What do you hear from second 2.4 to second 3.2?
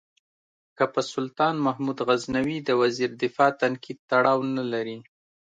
د وزیر